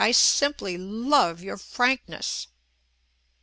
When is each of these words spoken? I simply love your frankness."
I 0.03 0.13
simply 0.13 0.79
love 0.79 1.43
your 1.43 1.57
frankness." 1.57 2.47